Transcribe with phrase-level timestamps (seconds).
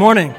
[0.00, 0.34] Morning.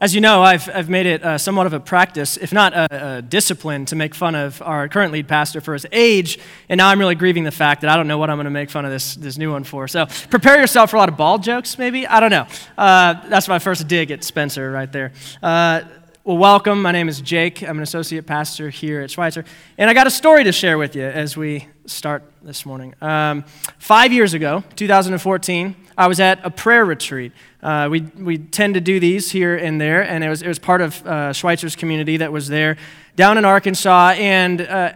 [0.00, 3.16] As you know, I've, I've made it uh, somewhat of a practice, if not a,
[3.16, 6.38] a, discipline, to make fun of our current lead pastor for his age.
[6.68, 8.50] And now I'm really grieving the fact that I don't know what I'm going to
[8.50, 9.88] make fun of this, this new one for.
[9.88, 12.06] So prepare yourself for a lot of bald jokes, maybe?
[12.06, 12.46] I don't know.
[12.78, 15.10] Uh, that's my first dig at Spencer right there.
[15.42, 15.80] Uh,
[16.22, 16.80] well, welcome.
[16.80, 17.64] My name is Jake.
[17.64, 19.44] I'm an associate pastor here at Schweitzer.
[19.78, 22.94] And I got a story to share with you as we start this morning.
[23.00, 23.42] Um,
[23.78, 27.32] five years ago, 2014, I was at a prayer retreat.
[27.62, 30.58] Uh, we, we tend to do these here and there, and it was, it was
[30.58, 32.76] part of uh, Schweitzer's community that was there
[33.16, 34.14] down in Arkansas.
[34.16, 34.94] And uh,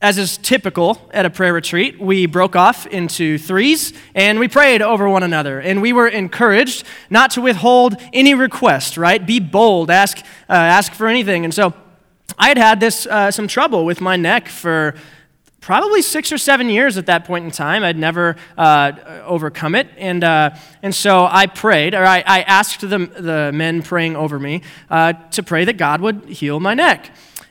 [0.00, 4.82] as is typical at a prayer retreat, we broke off into threes and we prayed
[4.82, 5.60] over one another.
[5.60, 9.24] And we were encouraged not to withhold any request, right?
[9.24, 11.44] Be bold, ask, uh, ask for anything.
[11.44, 11.74] And so
[12.38, 14.94] I had had this, uh, some trouble with my neck for
[15.66, 17.82] probably six or seven years at that point in time.
[17.82, 18.92] I'd never uh,
[19.24, 19.88] overcome it.
[19.96, 20.50] And, uh,
[20.80, 25.14] and so I prayed, or I, I asked the, the men praying over me uh,
[25.32, 27.10] to pray that God would heal my neck.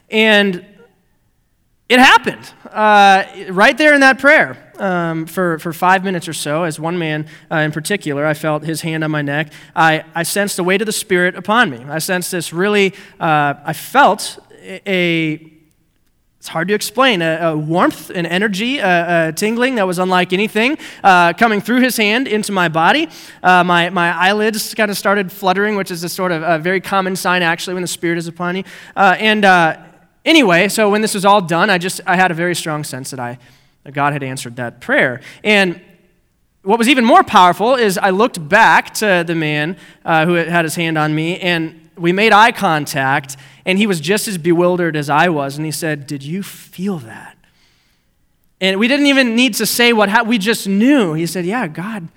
[0.10, 0.66] And
[1.90, 4.62] it happened uh, right there in that prayer.
[4.80, 8.64] Um, for, for five minutes or so, as one man uh, in particular, I felt
[8.64, 9.52] his hand on my neck.
[9.76, 11.84] I, I sensed the weight of the Spirit upon me.
[11.90, 15.52] I sensed this really, uh, I felt a,
[16.46, 17.24] it's hard to explain.
[17.24, 21.82] A, a warmth, an energy, a, a, tingling that was unlike anything uh, coming through
[21.82, 23.10] his hand into my body.
[23.42, 26.80] Uh, my, my eyelids kind of started fluttering, which is a sort of a very
[26.80, 28.64] common sign, actually, when the Spirit is upon you.
[28.96, 29.75] Uh, and uh,
[30.24, 33.09] anyway, so when this was all done, I just I had a very strong sense
[33.09, 33.40] that I
[33.84, 35.22] that God had answered that prayer.
[35.44, 35.81] And
[36.62, 40.64] what was even more powerful is I looked back to the man uh, who had
[40.64, 44.96] his hand on me, and we made eye contact, and he was just as bewildered
[44.96, 45.58] as I was.
[45.58, 47.38] And he said, Did you feel that?
[48.62, 50.30] And we didn't even need to say what happened.
[50.30, 51.14] We just knew.
[51.14, 52.09] He said, Yeah, God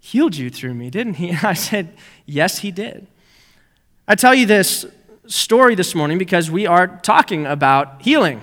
[0.00, 1.30] healed you through me, didn't he?
[1.30, 1.94] And I said,
[2.26, 3.06] Yes, he did.
[4.06, 4.86] I tell you this
[5.26, 8.40] story this morning because we are talking about healing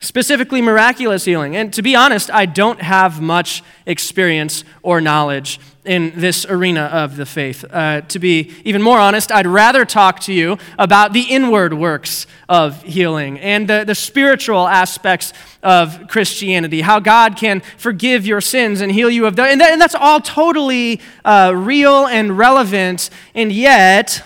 [0.00, 1.56] specifically miraculous healing.
[1.56, 7.16] And to be honest, I don't have much experience or knowledge in this arena of
[7.16, 7.64] the faith.
[7.68, 12.26] Uh, to be even more honest, I'd rather talk to you about the inward works
[12.48, 15.32] of healing and the, the spiritual aspects
[15.62, 19.46] of Christianity, how God can forgive your sins and heal you of them.
[19.46, 24.22] And, that, and that's all totally uh, real and relevant, and yet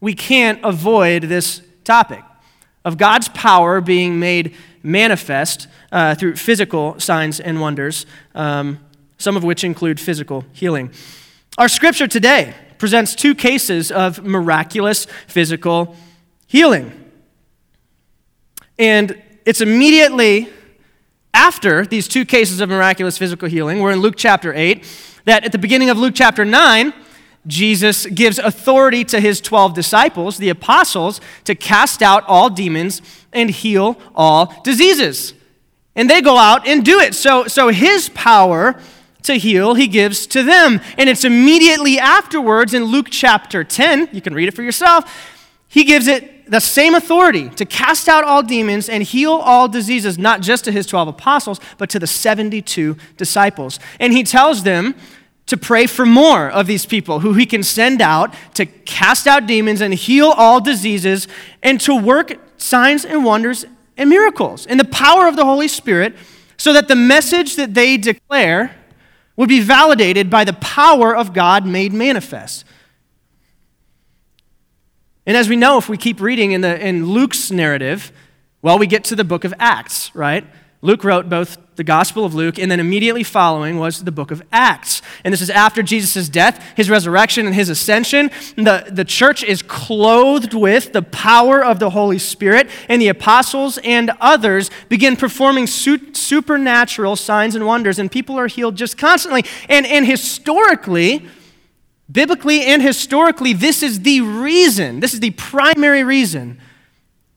[0.00, 2.24] we can't avoid this topic
[2.84, 8.78] of God's power being made manifest uh, through physical signs and wonders, um,
[9.18, 10.90] some of which include physical healing.
[11.58, 15.94] Our scripture today presents two cases of miraculous physical
[16.46, 16.92] healing.
[18.78, 20.48] And it's immediately
[21.34, 24.86] after these two cases of miraculous physical healing, we're in Luke chapter 8,
[25.26, 26.92] that at the beginning of Luke chapter 9,
[27.46, 33.00] Jesus gives authority to his 12 disciples, the apostles, to cast out all demons
[33.32, 35.34] and heal all diseases.
[35.96, 37.14] And they go out and do it.
[37.14, 38.80] So, so his power
[39.22, 40.80] to heal, he gives to them.
[40.98, 45.84] And it's immediately afterwards in Luke chapter 10, you can read it for yourself, he
[45.84, 50.40] gives it the same authority to cast out all demons and heal all diseases, not
[50.40, 53.78] just to his 12 apostles, but to the 72 disciples.
[54.00, 54.96] And he tells them,
[55.50, 59.48] to pray for more of these people who he can send out to cast out
[59.48, 61.26] demons and heal all diseases
[61.60, 63.66] and to work signs and wonders
[63.96, 66.14] and miracles in the power of the Holy Spirit
[66.56, 68.76] so that the message that they declare
[69.34, 72.64] would be validated by the power of God made manifest.
[75.26, 78.12] And as we know, if we keep reading in, the, in Luke's narrative,
[78.62, 80.46] well, we get to the book of Acts, right?
[80.82, 84.42] Luke wrote both the Gospel of Luke, and then immediately following was the book of
[84.50, 85.02] Acts.
[85.24, 88.30] And this is after Jesus' death, his resurrection, and his ascension.
[88.56, 93.78] The, the church is clothed with the power of the Holy Spirit, and the apostles
[93.84, 99.44] and others begin performing su- supernatural signs and wonders, and people are healed just constantly.
[99.68, 101.26] And, and historically,
[102.10, 106.58] biblically and historically, this is the reason, this is the primary reason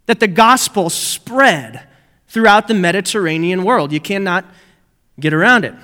[0.05, 1.87] that the gospel spread
[2.33, 3.91] throughout the Mediterranean world.
[3.91, 4.43] You cannot
[5.19, 5.75] get around it.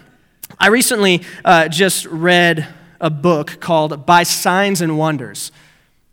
[0.58, 2.68] I recently uh, just read
[3.00, 5.52] a book called By Signs and Wonders.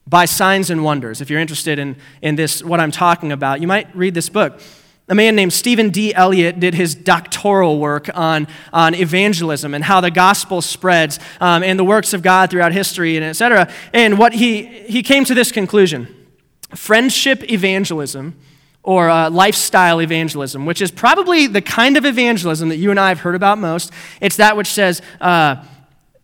[0.07, 1.23] By Signs and Wonders.
[1.23, 4.61] If you're interested in, in this, what I'm talking about, you might read this book.
[5.09, 6.15] A man named Stephen D.
[6.15, 11.79] Elliott did his doctoral work on, on evangelism and how the gospel spreads um, and
[11.79, 13.73] the works of God throughout history and et cetera.
[13.95, 16.15] And what he, he came to this conclusion
[16.75, 18.37] friendship evangelism
[18.87, 23.09] or uh, lifestyle evangelism, which is probably the kind of evangelism that you and I
[23.09, 23.93] have heard about most.
[24.21, 25.57] It's that which says, uh,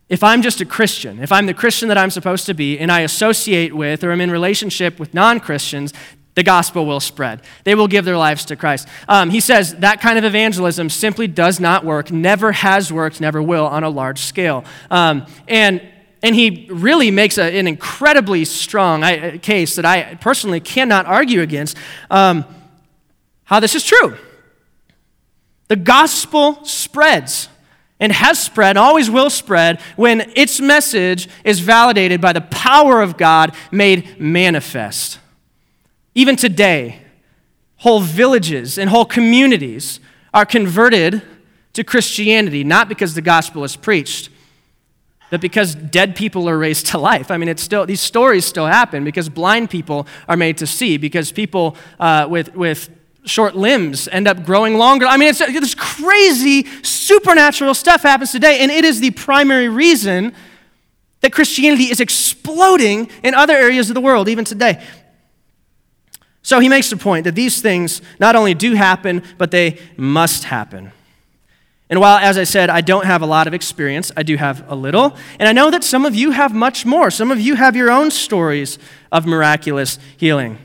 [0.07, 2.89] if I'm just a Christian, if I'm the Christian that I'm supposed to be, and
[2.89, 5.93] I associate with or I'm in relationship with non Christians,
[6.35, 7.41] the gospel will spread.
[7.65, 8.87] They will give their lives to Christ.
[9.09, 13.41] Um, he says that kind of evangelism simply does not work, never has worked, never
[13.41, 14.63] will on a large scale.
[14.89, 15.81] Um, and
[16.23, 21.41] and he really makes a, an incredibly strong I, case that I personally cannot argue
[21.41, 21.77] against
[22.09, 22.45] um,
[23.43, 24.17] how this is true.
[25.67, 27.49] The gospel spreads
[27.99, 33.17] and has spread, always will spread, when its message is validated by the power of
[33.17, 35.19] God made manifest.
[36.15, 37.01] Even today,
[37.77, 39.99] whole villages and whole communities
[40.33, 41.21] are converted
[41.73, 44.29] to Christianity, not because the gospel is preached,
[45.33, 47.31] but because dead people are raised to life.
[47.31, 50.97] I mean, it's still, these stories still happen because blind people are made to see,
[50.97, 52.91] because people uh, with, with
[53.25, 55.07] short limbs end up growing longer.
[55.07, 60.35] I mean, it's, this crazy supernatural stuff happens today, and it is the primary reason
[61.21, 64.85] that Christianity is exploding in other areas of the world, even today.
[66.43, 70.43] So he makes the point that these things not only do happen, but they must
[70.43, 70.91] happen.
[71.93, 74.67] And while, as I said, I don't have a lot of experience, I do have
[74.67, 75.15] a little.
[75.37, 77.11] And I know that some of you have much more.
[77.11, 78.79] Some of you have your own stories
[79.11, 80.57] of miraculous healing.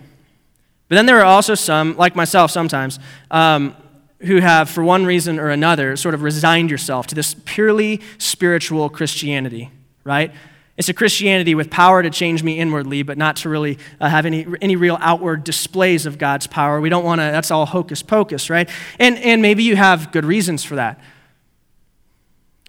[0.88, 2.98] But then there are also some, like myself sometimes,
[3.30, 3.76] um,
[4.20, 8.88] who have, for one reason or another, sort of resigned yourself to this purely spiritual
[8.88, 9.70] Christianity,
[10.04, 10.32] right?
[10.78, 14.24] It's a Christianity with power to change me inwardly, but not to really uh, have
[14.24, 16.80] any, any real outward displays of God's power.
[16.80, 18.70] We don't want to, that's all hocus pocus, right?
[18.98, 20.98] And, and maybe you have good reasons for that.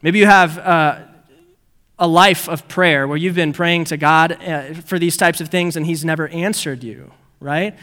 [0.02, 1.00] Maybe you have uh,
[1.98, 5.50] a life of prayer where you've been praying to God uh, for these types of
[5.50, 7.12] things and He's never answered you,
[7.42, 7.76] right?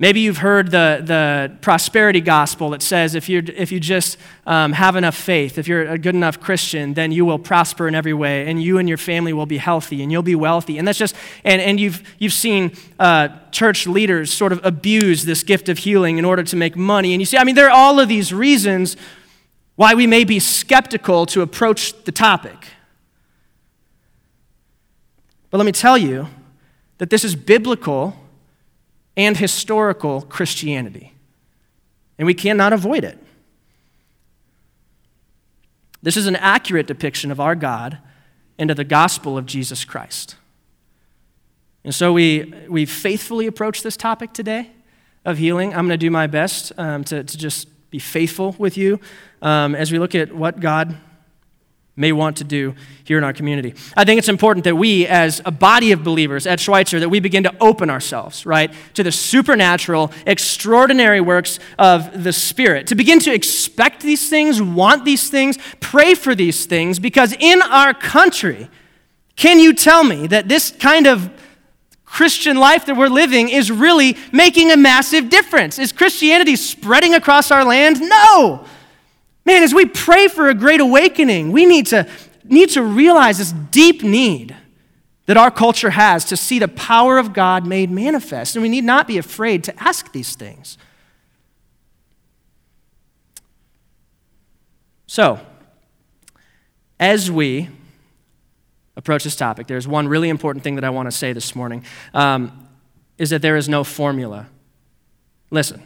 [0.00, 4.16] Maybe you've heard the, the prosperity gospel that says if, you if you just
[4.46, 7.96] um, have enough faith, if you're a good enough Christian, then you will prosper in
[7.96, 10.78] every way, and you and your family will be healthy, and you'll be wealthy.
[10.78, 15.42] And that's just, and, and you've, you've seen uh, church leaders sort of abuse this
[15.42, 17.12] gift of healing in order to make money.
[17.12, 18.96] And you see, I mean, there are all of these reasons
[19.78, 22.66] why we may be skeptical to approach the topic.
[25.50, 26.26] But let me tell you
[26.98, 28.16] that this is biblical
[29.16, 31.12] and historical Christianity.
[32.18, 33.24] And we cannot avoid it.
[36.02, 37.98] This is an accurate depiction of our God
[38.58, 40.34] and of the gospel of Jesus Christ.
[41.84, 44.72] And so we, we faithfully approach this topic today
[45.24, 45.68] of healing.
[45.68, 49.00] I'm going to do my best um, to, to just be faithful with you
[49.42, 50.96] um, as we look at what God
[51.98, 53.74] may want to do here in our community.
[53.96, 57.18] I think it's important that we, as a body of believers at Schweitzer, that we
[57.18, 63.18] begin to open ourselves, right, to the supernatural, extraordinary works of the Spirit, to begin
[63.20, 68.70] to expect these things, want these things, pray for these things, because in our country,
[69.34, 71.30] can you tell me that this kind of
[72.08, 75.78] Christian life that we're living is really making a massive difference?
[75.78, 78.00] Is Christianity spreading across our land?
[78.00, 78.64] No.
[79.44, 82.08] Man, as we pray for a great awakening, we need to,
[82.44, 84.56] need to realize this deep need
[85.26, 88.56] that our culture has to see the power of God made manifest.
[88.56, 90.78] And we need not be afraid to ask these things.
[95.06, 95.40] So,
[96.98, 97.68] as we
[98.98, 101.84] approach this topic, there's one really important thing that I want to say this morning
[102.12, 102.68] um,
[103.16, 104.48] is that there is no formula.
[105.50, 105.82] Listen,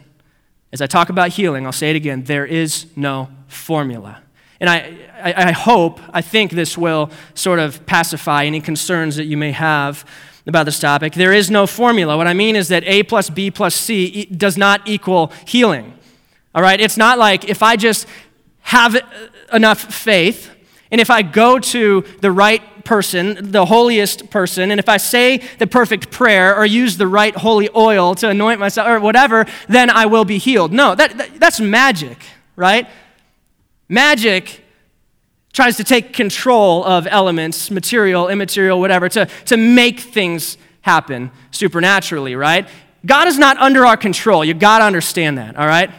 [0.73, 4.21] as I talk about healing, I'll say it again there is no formula.
[4.59, 9.25] And I, I, I, hope, I think this will sort of pacify any concerns that
[9.25, 10.05] you may have
[10.47, 11.13] about this topic.
[11.13, 12.17] There is no formula.
[12.17, 15.93] What I mean is that A plus B plus C does not equal healing.
[16.55, 16.79] All right?
[16.79, 18.07] It's not like if I just
[18.61, 18.97] have
[19.51, 20.49] enough faith
[20.91, 25.41] and if I go to the right person, the holiest person, and if I say
[25.59, 29.89] the perfect prayer or use the right holy oil to anoint myself or whatever, then
[29.89, 30.71] I will be healed.
[30.71, 32.17] No, that, that that's magic,
[32.55, 32.87] right?
[33.89, 34.63] Magic
[35.53, 42.35] tries to take control of elements, material, immaterial, whatever, to, to make things happen supernaturally,
[42.35, 42.67] right?
[43.05, 44.43] God is not under our control.
[44.43, 45.91] You've got to understand that, all right?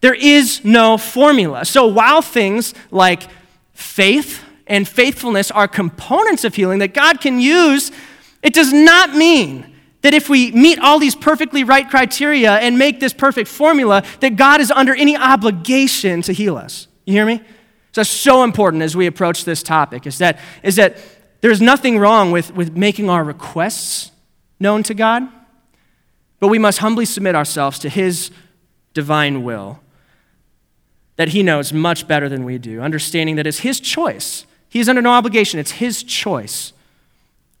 [0.00, 1.64] There is no formula.
[1.64, 3.22] So while things like
[3.72, 7.90] faith and faithfulness are components of healing that God can use,
[8.42, 13.00] it does not mean that if we meet all these perfectly right criteria and make
[13.00, 16.88] this perfect formula, that God is under any obligation to heal us.
[17.04, 17.38] You hear me?
[17.92, 20.96] So that's so important as we approach this topic is that, is that
[21.40, 24.10] there's nothing wrong with, with making our requests
[24.58, 25.28] known to God,
[26.40, 28.30] but we must humbly submit ourselves to His
[28.94, 29.80] divine will
[31.16, 34.46] that He knows much better than we do, understanding that it's His choice.
[34.72, 36.72] He is under no obligation, it's His choice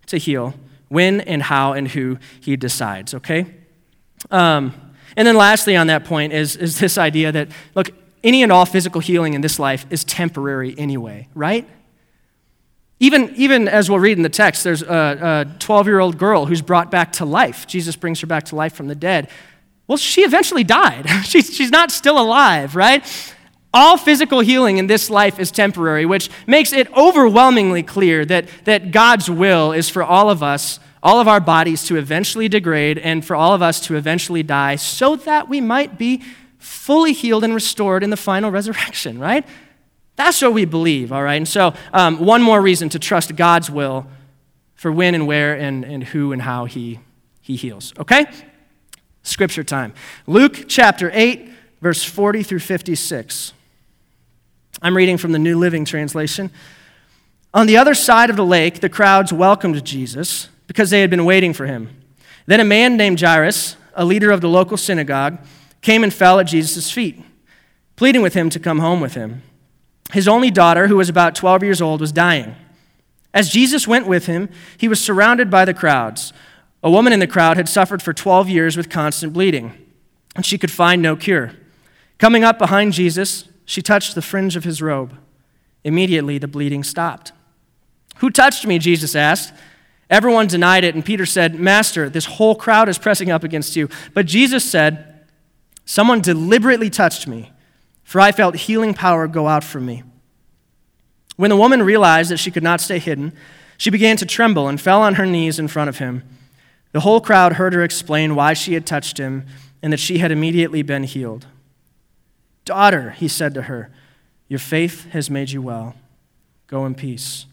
[0.06, 0.54] to heal
[0.88, 3.46] when and how and who he decides, okay?
[4.30, 4.74] Um,
[5.14, 7.90] and then lastly, on that point, is, is this idea that, look,
[8.24, 11.68] any and all physical healing in this life is temporary anyway, right?
[13.00, 16.62] Even, even as we'll read in the text, there's a 12 year old girl who's
[16.62, 17.66] brought back to life.
[17.66, 19.28] Jesus brings her back to life from the dead.
[19.86, 21.08] Well, she eventually died.
[21.24, 23.04] she's, she's not still alive, right?
[23.74, 28.90] All physical healing in this life is temporary, which makes it overwhelmingly clear that, that
[28.90, 33.24] God's will is for all of us, all of our bodies to eventually degrade, and
[33.24, 36.22] for all of us to eventually die, so that we might be
[36.58, 39.46] fully healed and restored in the final resurrection, right?
[40.16, 41.36] That's what we believe, all right?
[41.36, 44.06] And so, um, one more reason to trust God's will
[44.74, 47.00] for when and where and, and who and how he,
[47.40, 48.26] he heals, okay?
[49.22, 49.94] Scripture time.
[50.26, 51.48] Luke chapter 8,
[51.80, 53.54] verse 40 through 56.
[54.84, 56.50] I'm reading from the New Living Translation.
[57.54, 61.24] On the other side of the lake, the crowds welcomed Jesus because they had been
[61.24, 61.88] waiting for him.
[62.46, 65.38] Then a man named Jairus, a leader of the local synagogue,
[65.82, 67.22] came and fell at Jesus' feet,
[67.94, 69.42] pleading with him to come home with him.
[70.12, 72.56] His only daughter, who was about 12 years old, was dying.
[73.32, 76.32] As Jesus went with him, he was surrounded by the crowds.
[76.82, 79.74] A woman in the crowd had suffered for 12 years with constant bleeding,
[80.34, 81.52] and she could find no cure.
[82.18, 85.14] Coming up behind Jesus, she touched the fringe of his robe.
[85.82, 87.32] Immediately, the bleeding stopped.
[88.16, 88.78] Who touched me?
[88.78, 89.54] Jesus asked.
[90.10, 93.88] Everyone denied it, and Peter said, Master, this whole crowd is pressing up against you.
[94.12, 95.24] But Jesus said,
[95.86, 97.50] Someone deliberately touched me,
[98.04, 100.02] for I felt healing power go out from me.
[101.36, 103.32] When the woman realized that she could not stay hidden,
[103.78, 106.24] she began to tremble and fell on her knees in front of him.
[106.92, 109.46] The whole crowd heard her explain why she had touched him
[109.82, 111.46] and that she had immediately been healed.
[112.64, 113.90] Daughter, he said to her,
[114.52, 115.94] your faith has made you well.
[116.66, 117.46] Go in peace.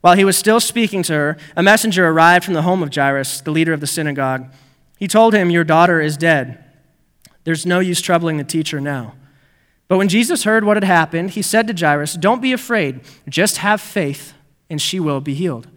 [0.00, 3.40] While he was still speaking to her, a messenger arrived from the home of Jairus,
[3.40, 4.52] the leader of the synagogue.
[4.98, 6.58] He told him, Your daughter is dead.
[7.44, 9.14] There's no use troubling the teacher now.
[9.86, 13.58] But when Jesus heard what had happened, he said to Jairus, Don't be afraid, just
[13.58, 14.32] have faith,
[14.68, 15.68] and she will be healed.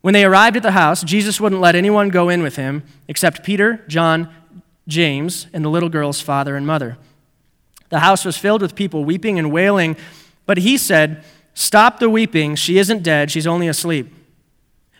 [0.00, 3.44] When they arrived at the house, Jesus wouldn't let anyone go in with him except
[3.44, 4.34] Peter, John,
[4.88, 6.98] James, and the little girl's father and mother.
[7.88, 9.96] The house was filled with people weeping and wailing,
[10.44, 11.24] but he said,
[11.54, 12.54] Stop the weeping.
[12.54, 14.12] She isn't dead, she's only asleep.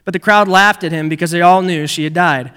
[0.05, 2.53] But the crowd laughed at him because they all knew she had died.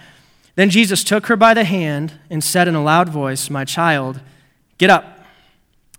[0.55, 4.21] Then Jesus took her by the hand and said in a loud voice, My child,
[4.77, 5.19] get up.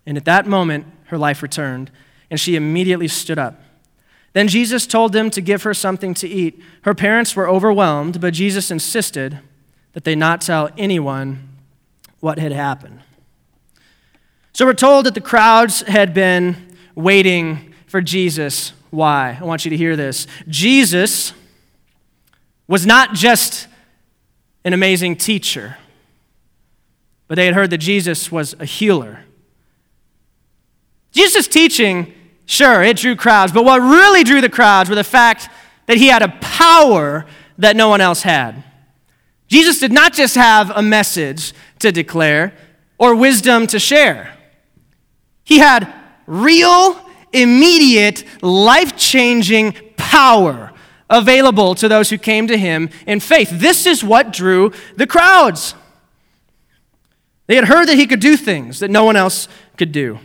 [0.07, 1.91] And at that moment, her life returned,
[2.31, 3.61] and she immediately stood up.
[4.33, 6.63] Then Jesus told them to give her something to eat.
[6.83, 9.41] Her parents were overwhelmed, but Jesus insisted
[9.93, 11.49] that they not tell anyone
[12.21, 13.01] what had happened.
[14.53, 18.73] So we're told that the crowds had been waiting for Jesus.
[18.91, 19.39] Why?
[19.41, 20.27] I want you to hear this.
[20.49, 21.33] Jesus
[22.67, 23.69] was not just
[24.65, 25.77] an amazing teacher,
[27.29, 29.21] but they had heard that Jesus was a healer.
[31.13, 32.13] Jesus' teaching,
[32.47, 35.49] sure, it drew crowds, but what really drew the crowds were the fact
[35.87, 37.27] that he had a power
[37.59, 38.63] that no one else had.
[39.49, 42.55] Jesus did not just have a message to declare
[42.99, 44.37] or wisdom to share.
[45.51, 45.93] He had
[46.29, 46.97] real,
[47.33, 50.73] immediate, life changing power
[51.11, 53.51] available to those who came to him in faith.
[53.51, 55.75] This is what drew the crowds.
[57.49, 60.21] They had heard that he could do things that no one else could do.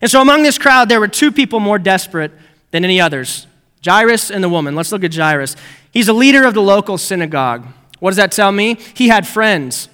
[0.00, 2.30] And so among this crowd, there were two people more desperate
[2.70, 3.48] than any others
[3.84, 4.76] Jairus and the woman.
[4.76, 5.56] Let's look at Jairus.
[5.90, 7.66] He's a leader of the local synagogue.
[7.98, 8.78] What does that tell me?
[8.94, 9.88] He had friends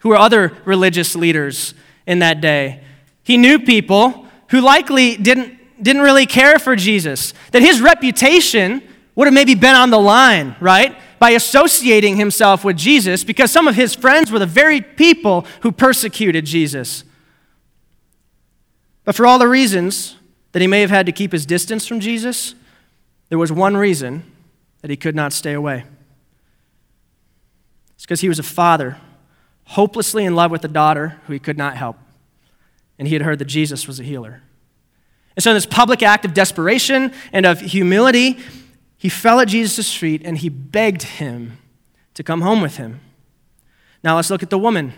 [0.00, 1.74] who were other religious leaders
[2.08, 2.82] in that day.
[3.22, 8.82] He knew people who likely didn't, didn't really care for Jesus, that his reputation
[9.14, 10.96] would have maybe been on the line, right?
[11.18, 15.70] By associating himself with Jesus, because some of his friends were the very people who
[15.70, 17.04] persecuted Jesus.
[19.04, 20.16] But for all the reasons
[20.52, 22.54] that he may have had to keep his distance from Jesus,
[23.28, 24.24] there was one reason
[24.80, 25.84] that he could not stay away.
[27.94, 28.98] It's because he was a father,
[29.64, 31.96] hopelessly in love with a daughter who he could not help.
[32.98, 34.42] And he had heard that Jesus was a healer.
[35.36, 38.38] And so, in this public act of desperation and of humility,
[38.98, 41.58] he fell at Jesus' feet and he begged him
[42.14, 43.00] to come home with him.
[44.04, 44.92] Now, let's look at the woman.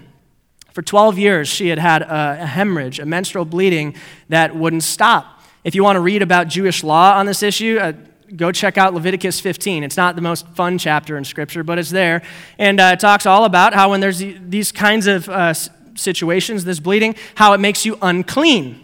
[0.72, 3.94] For 12 years, she had had a hemorrhage, a menstrual bleeding
[4.28, 5.40] that wouldn't stop.
[5.62, 7.92] If you want to read about Jewish law on this issue, uh,
[8.34, 9.84] go check out Leviticus 15.
[9.84, 12.22] It's not the most fun chapter in Scripture, but it's there.
[12.58, 15.54] And uh, it talks all about how when there's these kinds of uh,
[15.96, 18.80] situations, this bleeding, how it makes you unclean.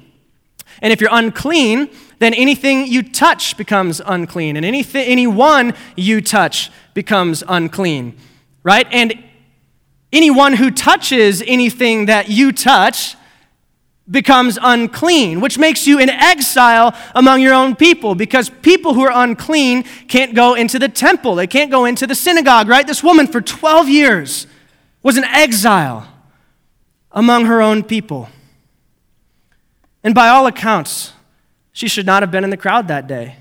[0.82, 6.70] And if you're unclean, then anything you touch becomes unclean, and anything, anyone you touch
[6.94, 8.16] becomes unclean,
[8.62, 8.86] right?
[8.90, 9.22] And
[10.12, 13.16] anyone who touches anything that you touch
[14.10, 19.24] becomes unclean, which makes you an exile among your own people because people who are
[19.24, 22.86] unclean can't go into the temple, they can't go into the synagogue, right?
[22.86, 24.46] This woman for 12 years
[25.02, 26.09] was an exile
[27.12, 28.28] among her own people.
[30.02, 31.12] And by all accounts,
[31.72, 33.36] she should not have been in the crowd that day.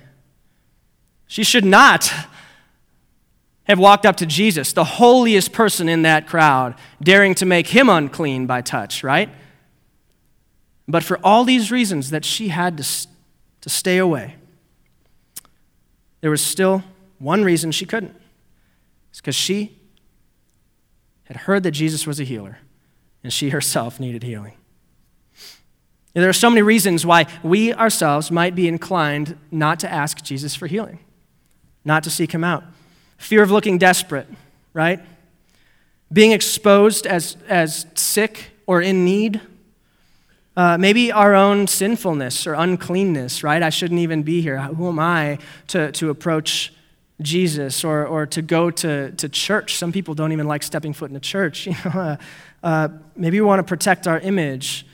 [1.28, 2.12] She should not
[3.64, 7.88] have walked up to Jesus, the holiest person in that crowd, daring to make him
[7.90, 9.30] unclean by touch, right?
[10.88, 13.08] But for all these reasons that she had to,
[13.62, 14.36] to stay away,
[16.22, 16.84] there was still
[17.20, 18.16] one reason she couldn't.
[19.12, 19.78] It's because she
[21.26, 22.58] had heard that Jesus was a healer,
[23.24, 24.54] and she herself needed healing.
[26.16, 30.24] And there are so many reasons why we ourselves might be inclined not to ask
[30.24, 31.00] Jesus for healing,
[31.86, 32.64] not to seek him out.
[33.18, 34.28] Fear of looking desperate,
[34.74, 35.00] right?
[36.12, 39.42] Being exposed as, as sick or in need.
[40.58, 43.62] Uh, maybe our own sinfulness or uncleanness, right?
[43.62, 44.60] I shouldn't even be here.
[44.60, 46.74] Who am I to, to approach
[47.22, 49.76] Jesus or, or to go to, to church?
[49.76, 51.68] Some people don't even like stepping foot in a church.
[51.68, 52.18] You know, uh,
[52.62, 54.86] uh, maybe we want to protect our image.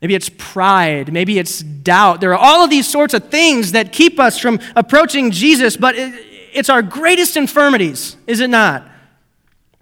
[0.00, 1.12] Maybe it's pride.
[1.12, 2.20] Maybe it's doubt.
[2.20, 5.94] There are all of these sorts of things that keep us from approaching Jesus, but
[5.96, 8.86] it's our greatest infirmities, is it not?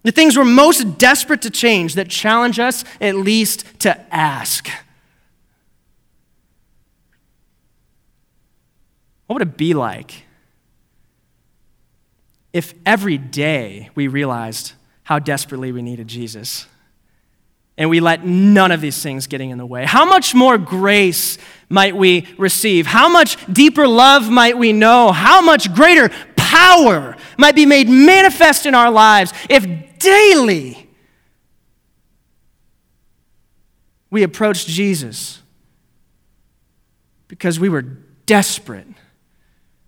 [0.02, 4.68] The things we're most desperate to change that challenge us at least to ask.
[9.26, 10.24] What would it be like
[12.54, 16.66] if every day we realized how desperately we needed Jesus?
[17.76, 21.38] and we let none of these things getting in the way how much more grace
[21.68, 27.54] might we receive how much deeper love might we know how much greater power might
[27.54, 29.66] be made manifest in our lives if
[29.98, 30.88] daily
[34.10, 35.40] we approached jesus
[37.26, 37.82] because we were
[38.26, 38.86] desperate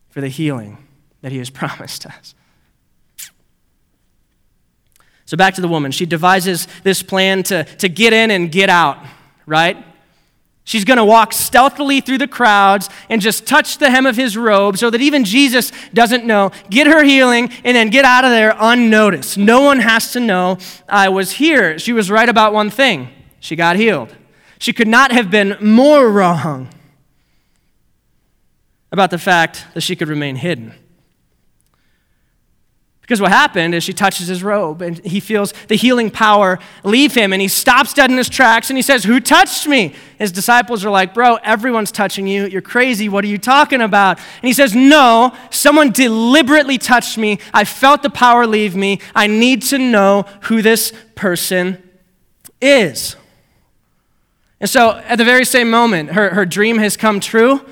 [0.09, 0.79] for the healing
[1.21, 2.35] that he has promised us
[5.27, 5.91] so back to the woman.
[5.91, 8.99] She devises this plan to, to get in and get out,
[9.45, 9.77] right?
[10.65, 14.37] She's going to walk stealthily through the crowds and just touch the hem of his
[14.37, 18.31] robe so that even Jesus doesn't know, get her healing, and then get out of
[18.31, 19.39] there unnoticed.
[19.39, 20.59] No one has to know
[20.89, 21.79] I was here.
[21.79, 23.09] She was right about one thing
[23.39, 24.15] she got healed.
[24.59, 26.69] She could not have been more wrong
[28.91, 30.75] about the fact that she could remain hidden.
[33.07, 37.15] Because what happened is she touches his robe and he feels the healing power leave
[37.15, 39.95] him and he stops dead in his tracks and he says, Who touched me?
[40.19, 42.47] His disciples are like, Bro, everyone's touching you.
[42.47, 43.09] You're crazy.
[43.09, 44.19] What are you talking about?
[44.19, 47.39] And he says, No, someone deliberately touched me.
[47.55, 48.99] I felt the power leave me.
[49.15, 51.81] I need to know who this person
[52.61, 53.15] is.
[54.59, 57.65] And so at the very same moment, her, her dream has come true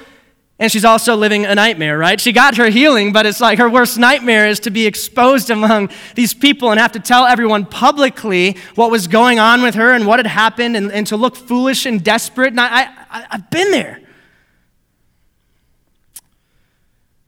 [0.59, 2.21] and she's also living a nightmare, right?
[2.21, 5.91] She got her healing, but it's like her worst nightmare is to be exposed among
[6.15, 10.07] these people and have to tell everyone publicly what was going on with her and
[10.07, 12.53] what had happened and, and to look foolish and desperate.
[12.53, 14.01] And I, I, I've been there.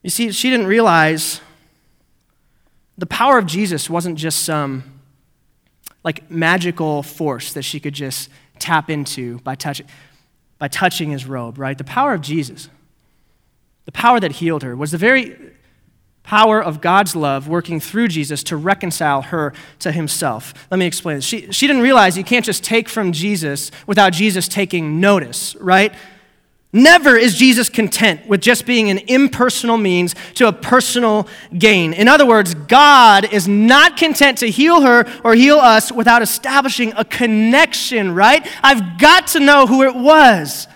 [0.04, 1.40] You see, she didn't realize
[2.96, 4.84] the power of Jesus wasn't just some
[6.04, 8.28] like magical force that she could just
[8.60, 9.86] tap into by touching,
[10.60, 11.76] by touching his robe, right?
[11.76, 12.68] The power of Jesus
[13.86, 15.36] the power that healed her was the very
[16.26, 20.52] power of God's love working through Jesus to reconcile her to himself.
[20.70, 21.20] Let me explain.
[21.20, 25.94] She, she didn't realize you can't just take from Jesus without Jesus taking notice, right?
[26.72, 31.92] Never is Jesus content with just being an impersonal means to a personal gain.
[31.92, 36.92] In other words, God is not content to heal her or heal us without establishing
[36.96, 38.46] a connection, right?
[38.64, 40.66] I've got to know who it was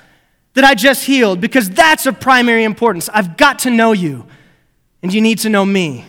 [0.55, 3.09] that I just healed because that's of primary importance.
[3.09, 4.27] I've got to know you,
[5.03, 6.07] and you need to know me.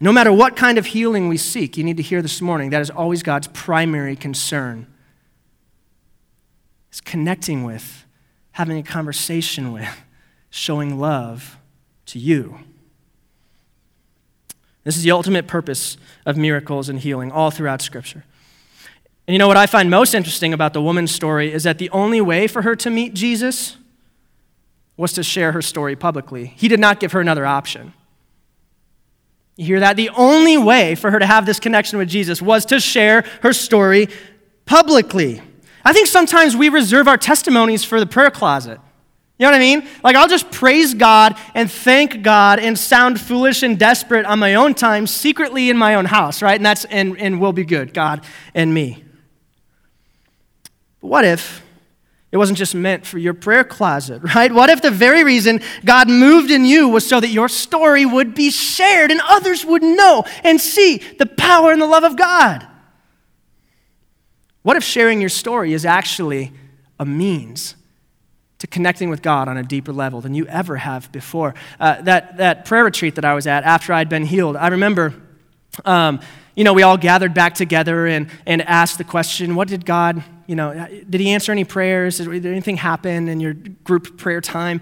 [0.00, 2.80] No matter what kind of healing we seek, you need to hear this morning that
[2.80, 4.86] is always God's primary concern
[6.92, 8.04] is connecting with,
[8.52, 10.02] having a conversation with,
[10.48, 11.58] showing love
[12.06, 12.60] to you.
[14.84, 18.24] This is the ultimate purpose of miracles and healing all throughout Scripture.
[19.30, 21.88] And you know what I find most interesting about the woman's story is that the
[21.90, 23.76] only way for her to meet Jesus
[24.96, 26.46] was to share her story publicly.
[26.56, 27.92] He did not give her another option.
[29.54, 29.94] You hear that?
[29.94, 33.52] The only way for her to have this connection with Jesus was to share her
[33.52, 34.08] story
[34.66, 35.40] publicly.
[35.84, 38.80] I think sometimes we reserve our testimonies for the prayer closet.
[39.38, 39.88] You know what I mean?
[40.02, 44.56] Like, I'll just praise God and thank God and sound foolish and desperate on my
[44.56, 46.56] own time, secretly in my own house, right?
[46.56, 48.24] And that's, and, and will be good, God
[48.56, 49.04] and me.
[51.00, 51.62] But what if
[52.32, 54.52] it wasn't just meant for your prayer closet, right?
[54.52, 58.34] What if the very reason God moved in you was so that your story would
[58.34, 62.66] be shared and others would know and see the power and the love of God?
[64.62, 66.52] What if sharing your story is actually
[66.98, 67.76] a means
[68.60, 71.54] to connecting with God on a deeper level than you ever have before.
[71.80, 75.14] Uh, that, that prayer retreat that I was at after I'd been healed, I remember,
[75.86, 76.20] um,
[76.54, 80.22] you know, we all gathered back together and, and asked the question, what did God,
[80.50, 82.18] you know, did he answer any prayers?
[82.18, 84.80] Did anything happen in your group prayer time?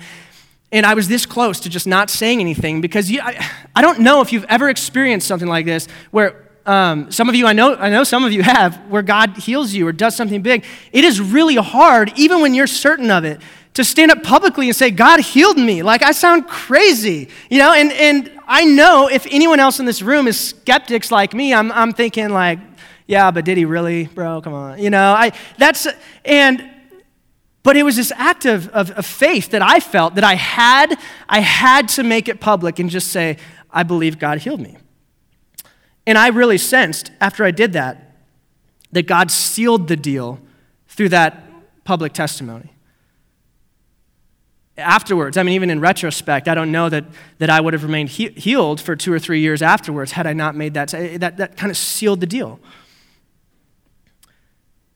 [0.72, 4.00] And I was this close to just not saying anything because you, I, I don't
[4.00, 7.74] know if you've ever experienced something like this where um, some of you, I know,
[7.74, 10.64] I know some of you have, where God heals you or does something big.
[10.90, 13.38] It is really hard, even when you're certain of it,
[13.74, 15.82] to stand up publicly and say, God healed me.
[15.82, 17.74] Like, I sound crazy, you know?
[17.74, 21.70] And, and I know if anyone else in this room is skeptics like me, I'm,
[21.72, 22.58] I'm thinking, like,
[23.08, 24.40] yeah, but did he really, bro?
[24.42, 24.78] Come on.
[24.78, 25.88] You know, I, that's,
[26.26, 26.62] and,
[27.62, 30.94] but it was this act of, of, of faith that I felt that I had,
[31.28, 33.38] I had to make it public and just say,
[33.70, 34.76] I believe God healed me.
[36.06, 38.04] And I really sensed after I did that
[38.92, 40.38] that God sealed the deal
[40.86, 41.44] through that
[41.84, 42.72] public testimony.
[44.76, 47.04] Afterwards, I mean, even in retrospect, I don't know that,
[47.38, 50.34] that I would have remained he- healed for two or three years afterwards had I
[50.34, 50.94] not made that.
[50.94, 52.60] Eh, that, that kind of sealed the deal.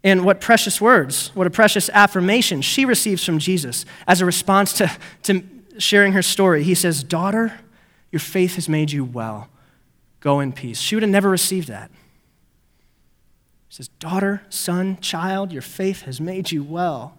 [0.04, 4.72] And what precious words, what a precious affirmation she receives from Jesus as a response
[4.74, 4.90] to,
[5.24, 5.44] to
[5.78, 6.64] sharing her story.
[6.64, 7.60] He says, Daughter,
[8.10, 9.48] your faith has made you well.
[10.20, 10.80] Go in peace.
[10.80, 11.90] She would have never received that.
[13.68, 17.16] He says, Daughter, son, child, your faith has made you well.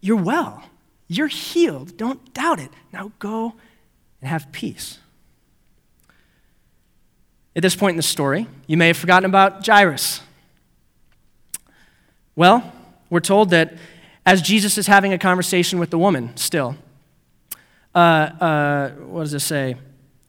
[0.00, 0.64] You're well.
[1.08, 1.96] You're healed.
[1.96, 2.70] Don't doubt it.
[2.92, 3.54] Now go
[4.20, 4.98] and have peace.
[7.54, 10.20] At this point in the story, you may have forgotten about Jairus.
[12.36, 12.72] Well,
[13.10, 13.74] we're told that
[14.24, 16.76] as Jesus is having a conversation with the woman, still,
[17.94, 19.76] uh, uh, what does it say?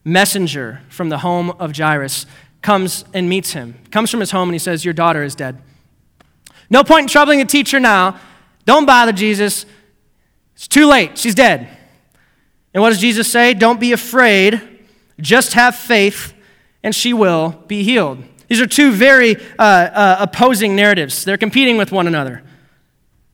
[0.04, 2.26] messenger from the home of Jairus
[2.62, 3.74] comes and meets him.
[3.90, 5.60] Comes from his home and he says, Your daughter is dead.
[6.70, 8.18] No point in troubling the teacher now.
[8.64, 9.66] Don't bother Jesus.
[10.54, 11.18] It's too late.
[11.18, 11.68] She's dead.
[12.72, 13.54] And what does Jesus say?
[13.54, 14.60] Don't be afraid.
[15.20, 16.34] Just have faith,
[16.82, 18.24] and she will be healed.
[18.48, 21.24] These are two very uh, uh, opposing narratives.
[21.24, 22.42] They're competing with one another.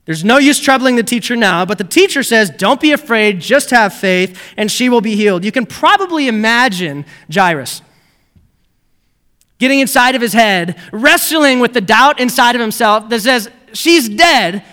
[0.07, 3.71] There's no use troubling the teacher now, but the teacher says, Don't be afraid, just
[3.71, 5.45] have faith, and she will be healed.
[5.45, 7.83] You can probably imagine Jairus
[9.59, 14.09] getting inside of his head, wrestling with the doubt inside of himself that says, She's
[14.09, 14.65] dead.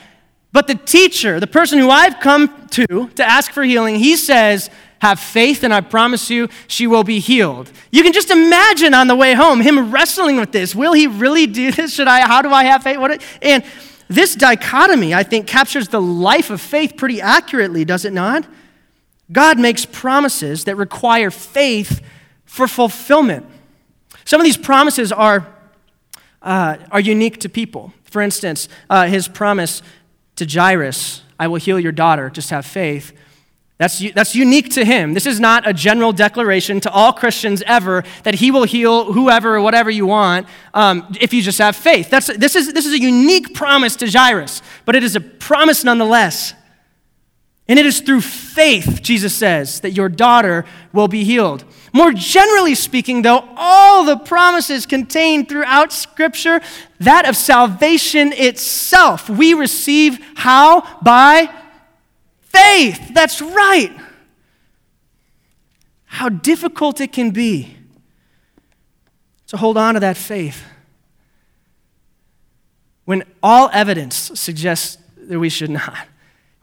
[0.57, 4.71] But the teacher, the person who I've come to to ask for healing, he says,
[5.03, 7.71] have faith, and I promise you, she will be healed.
[7.91, 10.73] You can just imagine on the way home him wrestling with this.
[10.73, 11.93] Will he really do this?
[11.93, 12.21] Should I?
[12.21, 12.97] How do I have faith?
[12.97, 13.21] What?
[13.43, 13.63] And
[14.07, 18.43] this dichotomy, I think, captures the life of faith pretty accurately, does it not?
[19.31, 22.01] God makes promises that require faith
[22.45, 23.45] for fulfillment.
[24.25, 25.45] Some of these promises are,
[26.41, 27.93] uh, are unique to people.
[28.05, 29.83] For instance, uh, his promise
[30.37, 33.13] to Jairus, I will heal your daughter, just have faith.
[33.77, 35.13] That's, that's unique to him.
[35.13, 39.55] This is not a general declaration to all Christians ever that he will heal whoever
[39.55, 42.09] or whatever you want um, if you just have faith.
[42.09, 45.83] That's, this, is, this is a unique promise to Jairus, but it is a promise
[45.83, 46.55] nonetheless.
[47.69, 51.65] And it is through faith, Jesus says, that your daughter will be healed.
[51.93, 56.61] More generally speaking, though, all the promises contained throughout Scripture,
[56.99, 60.99] that of salvation itself, we receive how?
[61.01, 61.49] By
[62.41, 63.13] faith.
[63.13, 63.91] That's right.
[66.05, 67.75] How difficult it can be
[69.47, 70.63] to hold on to that faith
[73.03, 76.07] when all evidence suggests that we should not.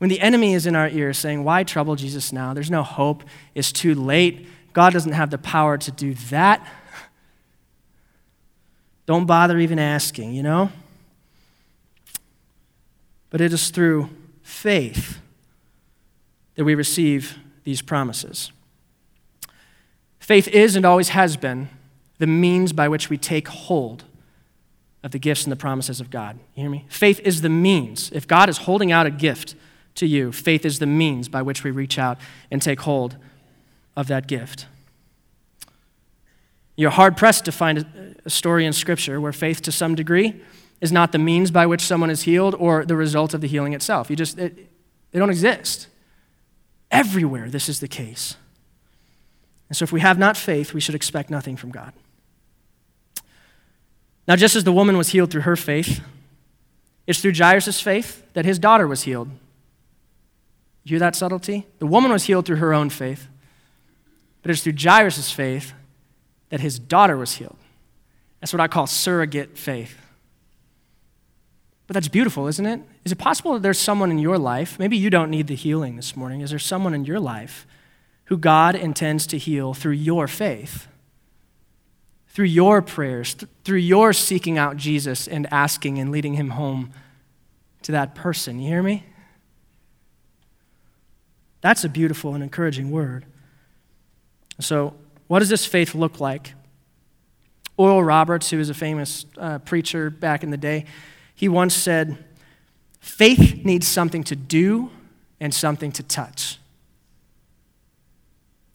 [0.05, 2.53] When the enemy is in our ear saying, Why trouble Jesus now?
[2.53, 3.25] There's no hope.
[3.55, 4.47] It's too late.
[4.75, 6.69] God doesn't have the power to do that.
[9.07, 10.71] Don't bother even asking, you know?
[13.31, 14.11] but it is through
[14.43, 15.21] faith
[16.57, 18.53] that we receive these promises.
[20.19, 21.71] Faith is and always has been
[22.19, 24.05] the means by which we take hold
[25.03, 26.39] of the gifts and the promises of God.
[26.55, 26.85] You hear me?
[26.91, 28.11] Faith is the means.
[28.13, 29.55] If God is holding out a gift
[29.97, 32.19] to you, faith is the means by which we reach out
[32.51, 33.17] and take hold
[33.97, 34.67] of that gift.
[36.77, 40.41] You're hard pressed to find a story in Scripture where faith, to some degree,
[40.81, 43.73] is not the means by which someone is healed or the result of the healing
[43.73, 44.11] itself.
[44.11, 44.69] You just, it,
[45.13, 45.87] they don't exist.
[46.91, 48.37] Everywhere, this is the case.
[49.69, 51.93] And so, if we have not faith, we should expect nothing from God.
[54.27, 56.01] Now, just as the woman was healed through her faith,
[57.07, 59.29] it's through Jairus' faith that his daughter was healed.
[60.85, 61.67] You hear that subtlety?
[61.79, 63.29] The woman was healed through her own faith,
[64.43, 65.73] but it's through Jairus' faith
[66.51, 67.57] that his daughter was healed.
[68.41, 69.97] That's what I call surrogate faith.
[71.87, 72.81] But that's beautiful, isn't it?
[73.05, 75.97] Is it possible that there's someone in your life, maybe you don't need the healing
[75.97, 77.67] this morning, is there someone in your life
[78.27, 80.87] who God intends to heal through your faith?
[82.35, 86.93] through your prayers, th- through your seeking out Jesus and asking and leading him home
[87.83, 88.59] to that person.
[88.59, 89.05] You hear me?
[91.65, 93.25] That's a beautiful and encouraging word.
[94.61, 94.93] So,
[95.29, 96.53] what does this faith look like?
[97.79, 100.85] Oral Roberts, who was a famous uh, preacher back in the day,
[101.35, 102.23] he once said,
[103.01, 104.91] Faith needs something to do
[105.41, 106.59] and something to touch.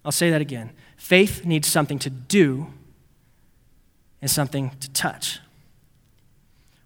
[0.04, 0.72] I'll say that again.
[0.98, 2.74] Faith needs something to do
[4.20, 5.38] and something to touch.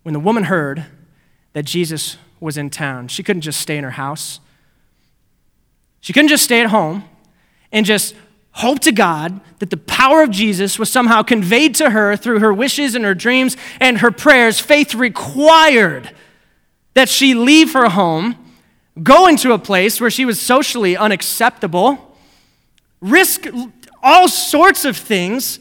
[0.01, 0.85] When the woman heard
[1.53, 4.41] that Jesus was in town, she couldn't just stay in her house.
[6.03, 7.05] She couldn't just stay at home
[7.71, 8.13] and just
[8.51, 12.51] hope to God that the power of Jesus was somehow conveyed to her through her
[12.51, 14.59] wishes and her dreams and her prayers.
[14.59, 16.11] Faith required
[16.93, 18.35] that she leave her home,
[19.01, 22.17] go into a place where she was socially unacceptable,
[22.99, 23.47] risk
[24.03, 25.57] all sorts of things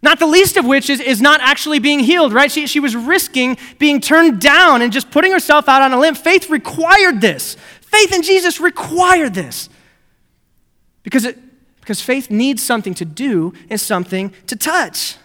[0.00, 2.52] not the least of which is, is not actually being healed, right?
[2.52, 6.14] She, she was risking being turned down and just putting herself out on a limb.
[6.14, 7.56] Faith required this.
[7.90, 9.70] Faith in Jesus required this.
[11.02, 11.38] Because, it,
[11.80, 15.16] because faith needs something to do and something to touch.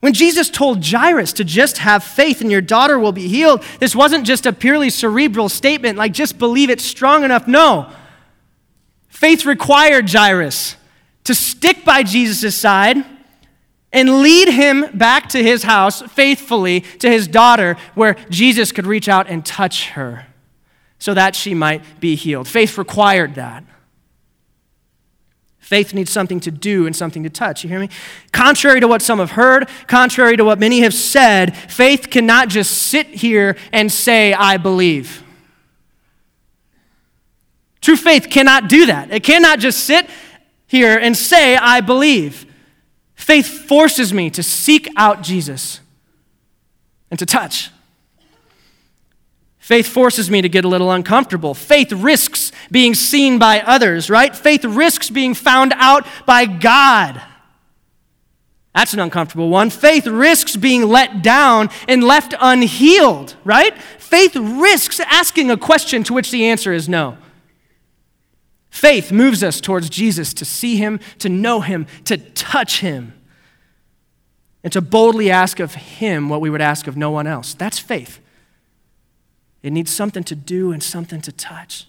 [0.00, 3.94] When Jesus told Jairus to just have faith and your daughter will be healed, this
[3.94, 7.46] wasn't just a purely cerebral statement like just believe it strong enough.
[7.46, 7.90] No.
[9.08, 10.76] Faith required Jairus
[11.22, 13.04] to stick by Jesus' side
[13.92, 19.08] and lead him back to his house faithfully to his daughter, where Jesus could reach
[19.08, 20.26] out and touch her
[20.98, 22.48] so that she might be healed.
[22.48, 23.64] Faith required that.
[25.58, 27.64] Faith needs something to do and something to touch.
[27.64, 27.88] You hear me?
[28.32, 32.70] Contrary to what some have heard, contrary to what many have said, faith cannot just
[32.70, 35.22] sit here and say, I believe.
[37.80, 39.10] True faith cannot do that.
[39.10, 40.08] It cannot just sit
[40.66, 42.46] here and say, I believe.
[43.14, 45.80] Faith forces me to seek out Jesus
[47.10, 47.70] and to touch.
[49.64, 51.54] Faith forces me to get a little uncomfortable.
[51.54, 54.36] Faith risks being seen by others, right?
[54.36, 57.18] Faith risks being found out by God.
[58.74, 59.70] That's an uncomfortable one.
[59.70, 63.74] Faith risks being let down and left unhealed, right?
[63.98, 67.16] Faith risks asking a question to which the answer is no.
[68.68, 73.14] Faith moves us towards Jesus to see him, to know him, to touch him,
[74.62, 77.54] and to boldly ask of him what we would ask of no one else.
[77.54, 78.20] That's faith.
[79.64, 81.86] It needs something to do and something to touch.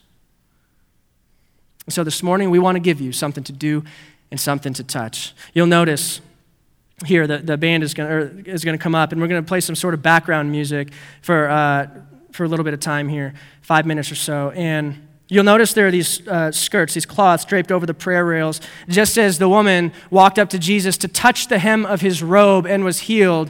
[1.85, 3.83] And so this morning, we want to give you something to do
[4.31, 5.33] and something to touch.
[5.53, 6.21] You'll notice
[7.05, 9.47] here that the band is going to, is to come up, and we're going to
[9.47, 11.87] play some sort of background music for, uh,
[12.31, 14.51] for a little bit of time here, five minutes or so.
[14.51, 18.61] And You'll notice there are these uh, skirts, these cloths draped over the prayer rails,
[18.87, 22.67] just as the woman walked up to Jesus to touch the hem of his robe
[22.67, 23.49] and was healed.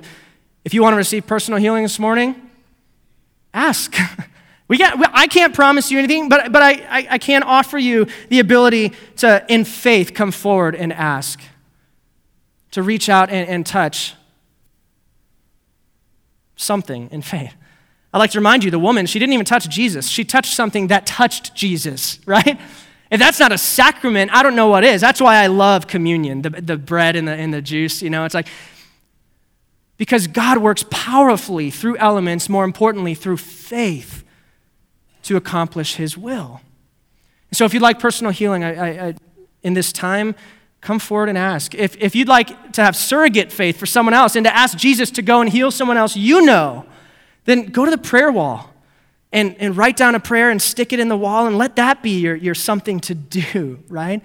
[0.64, 2.45] If you want to receive personal healing this morning,
[3.56, 3.96] ask.
[4.68, 8.08] We got, I can't promise you anything, but, but I, I, I can offer you
[8.30, 11.40] the ability to, in faith, come forward and ask,
[12.72, 14.16] to reach out and, and touch
[16.56, 17.54] something in faith.
[18.12, 20.08] I'd like to remind you the woman, she didn't even touch Jesus.
[20.08, 22.60] She touched something that touched Jesus, right?
[23.12, 25.00] If that's not a sacrament, I don't know what is.
[25.00, 28.02] That's why I love communion, the, the bread and the, and the juice.
[28.02, 28.48] You know, it's like,
[29.98, 34.24] because God works powerfully through elements, more importantly, through faith
[35.24, 36.62] to accomplish his will.
[37.52, 39.14] So if you'd like personal healing I, I, I,
[39.64, 40.36] in this time,
[40.82, 41.74] come forward and ask.
[41.74, 45.10] If, if you'd like to have surrogate faith for someone else and to ask Jesus
[45.12, 46.86] to go and heal someone else you know,
[47.46, 48.72] then go to the prayer wall
[49.32, 52.04] and, and write down a prayer and stick it in the wall and let that
[52.04, 54.22] be your, your something to do, right?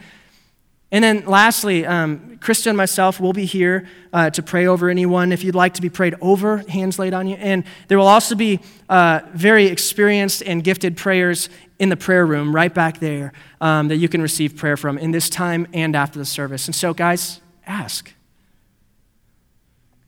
[0.92, 5.30] And then lastly, um, Krista and myself will be here uh, to pray over anyone.
[5.30, 7.36] If you'd like to be prayed over, hands laid on you.
[7.36, 11.48] And there will also be uh, very experienced and gifted prayers
[11.78, 15.12] in the prayer room right back there um, that you can receive prayer from in
[15.12, 16.66] this time and after the service.
[16.66, 18.12] And so, guys, ask.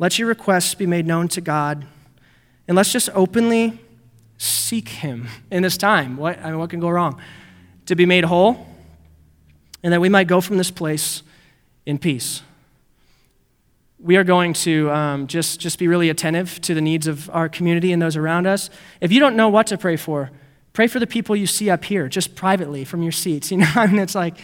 [0.01, 1.87] Let your requests be made known to God.
[2.66, 3.79] And let's just openly
[4.37, 6.16] seek Him in this time.
[6.16, 7.21] What, I mean, what can go wrong?
[7.87, 8.66] To be made whole
[9.83, 11.23] and that we might go from this place
[11.87, 12.42] in peace.
[13.99, 17.49] We are going to um, just, just be really attentive to the needs of our
[17.49, 18.71] community and those around us.
[19.01, 20.31] If you don't know what to pray for,
[20.73, 23.51] pray for the people you see up here, just privately from your seats.
[23.53, 24.38] You know, I mean, it's like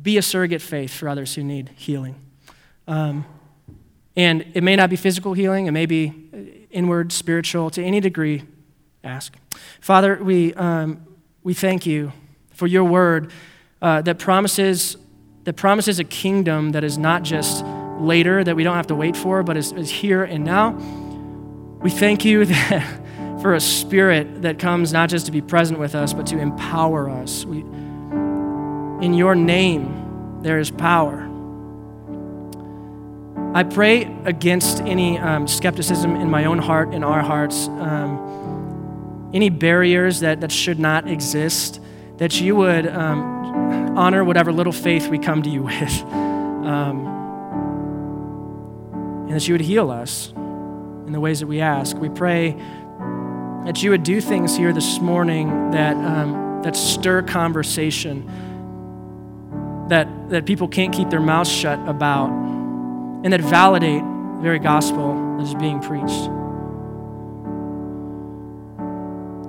[0.00, 2.16] be a surrogate faith for others who need healing.
[2.88, 3.24] Um,
[4.16, 8.42] and it may not be physical healing, it may be inward, spiritual, to any degree.
[9.04, 9.34] Ask.
[9.80, 11.04] Father, we, um,
[11.42, 12.12] we thank you
[12.52, 13.32] for your word
[13.82, 14.96] uh, that promises
[15.44, 17.64] that promises a kingdom that is not just
[17.98, 20.70] later that we don't have to wait for, but is, is here and now.
[21.80, 25.96] We thank you that, for a spirit that comes not just to be present with
[25.96, 27.44] us, but to empower us.
[27.44, 27.58] We,
[29.04, 31.28] in your name, there is power.
[33.54, 39.50] I pray against any um, skepticism in my own heart, in our hearts, um, any
[39.50, 41.80] barriers that, that should not exist,
[42.18, 43.41] that you would um,
[43.96, 46.02] honor whatever little faith we come to you with.
[46.02, 47.06] Um,
[49.26, 50.32] and that you would heal us
[51.06, 51.96] in the ways that we ask.
[51.96, 52.52] We pray
[53.64, 58.26] that you would do things here this morning that, um, that stir conversation,
[59.88, 65.14] that, that people can't keep their mouths shut about, and that validate the very gospel
[65.36, 66.28] that is being preached.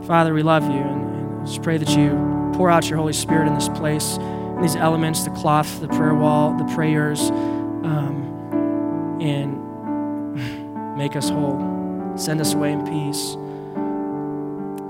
[0.08, 3.48] Father, we love you, and, and just pray that you pour out your Holy Spirit
[3.48, 10.98] in this place, in these elements the cloth, the prayer wall, the prayers, um, and
[10.98, 12.14] make us whole.
[12.16, 13.34] Send us away in peace.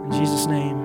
[0.05, 0.82] In Jesus' name.